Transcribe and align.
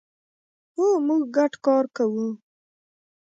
هو، 0.75 0.87
موږ 1.07 1.23
ګډ 1.35 1.53
کار 1.65 1.85
کوو 1.95 2.27